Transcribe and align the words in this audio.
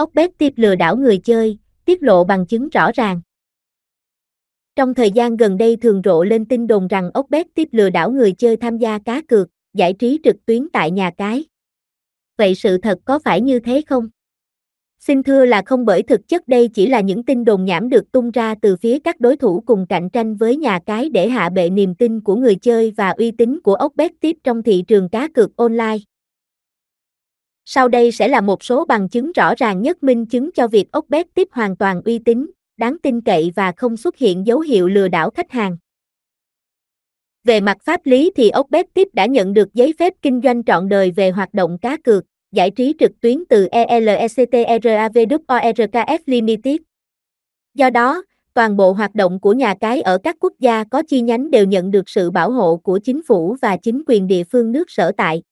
Ốc 0.00 0.10
bét 0.14 0.30
tiếp 0.38 0.52
lừa 0.56 0.74
đảo 0.74 0.96
người 0.96 1.18
chơi, 1.18 1.58
tiết 1.84 2.02
lộ 2.02 2.24
bằng 2.24 2.46
chứng 2.46 2.68
rõ 2.68 2.90
ràng. 2.94 3.20
Trong 4.76 4.94
thời 4.94 5.10
gian 5.10 5.36
gần 5.36 5.56
đây 5.56 5.76
thường 5.76 6.02
rộ 6.04 6.24
lên 6.24 6.44
tin 6.44 6.66
đồn 6.66 6.88
rằng 6.88 7.10
ốc 7.14 7.26
bét 7.30 7.46
tiếp 7.54 7.68
lừa 7.72 7.90
đảo 7.90 8.10
người 8.10 8.32
chơi 8.32 8.56
tham 8.56 8.78
gia 8.78 8.98
cá 8.98 9.22
cược, 9.28 9.48
giải 9.74 9.92
trí 9.92 10.20
trực 10.24 10.36
tuyến 10.46 10.68
tại 10.72 10.90
nhà 10.90 11.10
cái. 11.16 11.44
Vậy 12.38 12.54
sự 12.54 12.78
thật 12.78 12.98
có 13.04 13.18
phải 13.18 13.40
như 13.40 13.60
thế 13.60 13.82
không? 13.86 14.08
Xin 15.00 15.22
thưa 15.22 15.44
là 15.44 15.62
không 15.66 15.84
bởi 15.84 16.02
thực 16.02 16.28
chất 16.28 16.48
đây 16.48 16.68
chỉ 16.68 16.86
là 16.86 17.00
những 17.00 17.22
tin 17.22 17.44
đồn 17.44 17.64
nhảm 17.64 17.88
được 17.88 18.12
tung 18.12 18.30
ra 18.30 18.54
từ 18.62 18.76
phía 18.76 18.98
các 18.98 19.20
đối 19.20 19.36
thủ 19.36 19.62
cùng 19.66 19.86
cạnh 19.86 20.10
tranh 20.10 20.36
với 20.36 20.56
nhà 20.56 20.78
cái 20.86 21.08
để 21.08 21.28
hạ 21.28 21.48
bệ 21.48 21.70
niềm 21.70 21.94
tin 21.94 22.20
của 22.20 22.36
người 22.36 22.54
chơi 22.54 22.92
và 22.96 23.10
uy 23.10 23.30
tín 23.30 23.60
của 23.60 23.74
ốc 23.74 23.92
bét 23.96 24.12
tiếp 24.20 24.36
trong 24.44 24.62
thị 24.62 24.84
trường 24.88 25.08
cá 25.08 25.28
cược 25.28 25.56
online. 25.56 25.96
Sau 27.64 27.88
đây 27.88 28.12
sẽ 28.12 28.28
là 28.28 28.40
một 28.40 28.64
số 28.64 28.84
bằng 28.84 29.08
chứng 29.08 29.32
rõ 29.32 29.54
ràng 29.56 29.82
nhất 29.82 30.02
minh 30.02 30.26
chứng 30.26 30.50
cho 30.52 30.68
việc 30.68 30.92
ốc 30.92 31.04
tiếp 31.34 31.48
hoàn 31.52 31.76
toàn 31.76 32.02
uy 32.04 32.18
tín, 32.18 32.50
đáng 32.76 32.96
tin 33.02 33.20
cậy 33.20 33.52
và 33.56 33.72
không 33.76 33.96
xuất 33.96 34.16
hiện 34.16 34.46
dấu 34.46 34.60
hiệu 34.60 34.88
lừa 34.88 35.08
đảo 35.08 35.30
khách 35.30 35.50
hàng. 35.50 35.76
Về 37.44 37.60
mặt 37.60 37.76
pháp 37.84 38.00
lý 38.04 38.32
thì 38.36 38.50
ốc 38.50 38.70
tiếp 38.94 39.08
đã 39.12 39.26
nhận 39.26 39.54
được 39.54 39.74
giấy 39.74 39.94
phép 39.98 40.14
kinh 40.22 40.40
doanh 40.44 40.64
trọn 40.64 40.88
đời 40.88 41.10
về 41.10 41.30
hoạt 41.30 41.54
động 41.54 41.78
cá 41.78 41.96
cược, 41.96 42.24
giải 42.52 42.70
trí 42.70 42.94
trực 42.98 43.20
tuyến 43.20 43.44
từ 43.48 43.66
ELECTRAVWORKF 43.66 44.98
Limited. 46.26 46.76
Do 47.74 47.90
đó, 47.90 48.22
toàn 48.54 48.76
bộ 48.76 48.92
hoạt 48.92 49.14
động 49.14 49.40
của 49.40 49.52
nhà 49.52 49.74
cái 49.80 50.00
ở 50.00 50.18
các 50.18 50.36
quốc 50.40 50.52
gia 50.58 50.84
có 50.84 51.02
chi 51.08 51.20
nhánh 51.20 51.50
đều 51.50 51.64
nhận 51.64 51.90
được 51.90 52.08
sự 52.08 52.30
bảo 52.30 52.50
hộ 52.50 52.76
của 52.76 52.98
chính 52.98 53.22
phủ 53.22 53.56
và 53.62 53.76
chính 53.76 54.02
quyền 54.06 54.26
địa 54.26 54.44
phương 54.44 54.72
nước 54.72 54.90
sở 54.90 55.12
tại. 55.16 55.42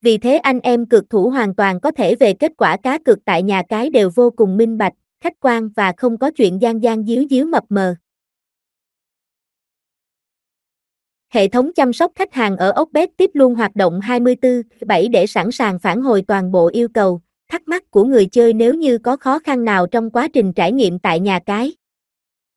Vì 0.01 0.17
thế 0.17 0.37
anh 0.37 0.59
em 0.59 0.85
cực 0.85 1.09
thủ 1.09 1.29
hoàn 1.29 1.55
toàn 1.55 1.79
có 1.79 1.91
thể 1.91 2.15
về 2.15 2.33
kết 2.33 2.51
quả 2.57 2.77
cá 2.83 2.99
cược 3.05 3.25
tại 3.25 3.43
nhà 3.43 3.63
cái 3.69 3.89
đều 3.89 4.09
vô 4.15 4.29
cùng 4.29 4.57
minh 4.57 4.77
bạch, 4.77 4.93
khách 5.23 5.39
quan 5.39 5.69
và 5.75 5.93
không 5.97 6.17
có 6.17 6.31
chuyện 6.31 6.61
gian 6.61 6.83
gian 6.83 7.05
díu 7.05 7.23
díu 7.29 7.45
mập 7.45 7.63
mờ. 7.69 7.95
Hệ 11.33 11.47
thống 11.47 11.73
chăm 11.73 11.93
sóc 11.93 12.11
khách 12.15 12.33
hàng 12.33 12.57
ở 12.57 12.73
Oxbet 12.81 13.09
tiếp 13.17 13.31
luôn 13.33 13.55
hoạt 13.55 13.75
động 13.75 13.99
24/7 13.99 15.09
để 15.11 15.27
sẵn 15.27 15.51
sàng 15.51 15.79
phản 15.79 16.01
hồi 16.01 16.23
toàn 16.27 16.51
bộ 16.51 16.67
yêu 16.67 16.87
cầu, 16.93 17.21
thắc 17.49 17.67
mắc 17.67 17.91
của 17.91 18.03
người 18.03 18.25
chơi 18.25 18.53
nếu 18.53 18.73
như 18.73 18.97
có 18.97 19.17
khó 19.17 19.39
khăn 19.39 19.65
nào 19.65 19.87
trong 19.87 20.09
quá 20.09 20.27
trình 20.33 20.53
trải 20.53 20.71
nghiệm 20.71 20.99
tại 20.99 21.19
nhà 21.19 21.39
cái. 21.45 21.73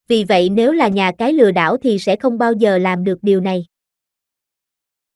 Vì 0.09 0.25
vậy 0.25 0.49
nếu 0.49 0.73
là 0.73 0.89
nhà 0.89 1.13
cái 1.19 1.33
lừa 1.33 1.51
đảo 1.51 1.77
thì 1.77 1.99
sẽ 1.99 2.17
không 2.17 2.39
bao 2.39 2.53
giờ 2.53 2.79
làm 2.79 3.05
được 3.05 3.19
điều 3.23 3.41
này. 3.41 3.67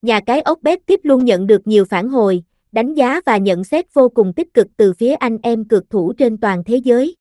Nhà 0.03 0.21
cái 0.27 0.43
Oxbet 0.51 0.79
tiếp 0.87 1.01
luôn 1.03 1.25
nhận 1.25 1.47
được 1.47 1.67
nhiều 1.67 1.85
phản 1.85 2.09
hồi, 2.09 2.43
đánh 2.73 2.95
giá 2.95 3.21
và 3.27 3.37
nhận 3.37 3.65
xét 3.65 3.95
vô 3.95 4.09
cùng 4.09 4.33
tích 4.33 4.55
cực 4.55 4.67
từ 4.77 4.93
phía 4.93 5.15
anh 5.15 5.39
em 5.43 5.65
cược 5.65 5.91
thủ 5.91 6.13
trên 6.13 6.39
toàn 6.39 6.65
thế 6.65 6.77
giới. 6.77 7.17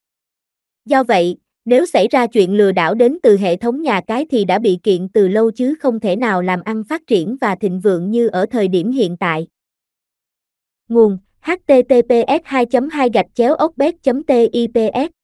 Do 0.84 1.02
vậy, 1.02 1.36
nếu 1.64 1.86
xảy 1.86 2.08
ra 2.08 2.26
chuyện 2.26 2.54
lừa 2.54 2.72
đảo 2.72 2.94
đến 2.94 3.18
từ 3.22 3.36
hệ 3.36 3.56
thống 3.56 3.82
nhà 3.82 4.00
cái 4.06 4.26
thì 4.30 4.44
đã 4.44 4.58
bị 4.58 4.78
kiện 4.82 5.08
từ 5.08 5.28
lâu 5.28 5.50
chứ 5.50 5.74
không 5.80 6.00
thể 6.00 6.16
nào 6.16 6.42
làm 6.42 6.60
ăn 6.64 6.84
phát 6.84 7.06
triển 7.06 7.36
và 7.40 7.54
thịnh 7.54 7.80
vượng 7.80 8.10
như 8.10 8.28
ở 8.28 8.46
thời 8.46 8.68
điểm 8.68 8.92
hiện 8.92 9.16
tại. 9.16 9.46
Nguồn 10.88 11.18
https 11.40 12.40
2 12.44 12.66
2 12.90 13.10
gạch 13.14 13.26
chéo 13.34 13.54
ốc 13.54 13.72
tips 13.78 15.19